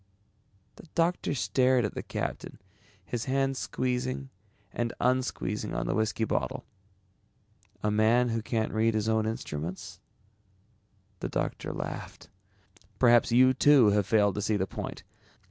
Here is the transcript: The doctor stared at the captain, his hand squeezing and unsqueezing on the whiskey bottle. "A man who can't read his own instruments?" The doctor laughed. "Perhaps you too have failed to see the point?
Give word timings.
The 0.77 0.87
doctor 0.95 1.35
stared 1.35 1.85
at 1.85 1.93
the 1.93 2.01
captain, 2.01 2.57
his 3.05 3.25
hand 3.25 3.55
squeezing 3.55 4.31
and 4.73 4.93
unsqueezing 4.99 5.75
on 5.75 5.85
the 5.85 5.93
whiskey 5.93 6.23
bottle. 6.23 6.65
"A 7.83 7.91
man 7.91 8.29
who 8.29 8.41
can't 8.41 8.73
read 8.73 8.95
his 8.95 9.07
own 9.07 9.27
instruments?" 9.27 9.99
The 11.19 11.29
doctor 11.29 11.71
laughed. 11.71 12.29
"Perhaps 12.97 13.31
you 13.31 13.53
too 13.53 13.89
have 13.89 14.07
failed 14.07 14.33
to 14.33 14.41
see 14.41 14.57
the 14.57 14.65
point? 14.65 15.03